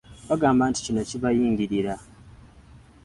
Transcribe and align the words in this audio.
Bagamba 0.29 0.63
nti 0.69 0.79
kino 0.85 1.01
kibayingirira. 1.09 1.93